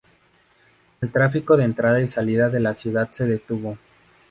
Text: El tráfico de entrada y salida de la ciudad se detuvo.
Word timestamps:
El 0.99 1.11
tráfico 1.11 1.55
de 1.55 1.63
entrada 1.63 2.01
y 2.01 2.07
salida 2.07 2.49
de 2.49 2.59
la 2.59 2.73
ciudad 2.73 3.09
se 3.11 3.27
detuvo. 3.27 3.77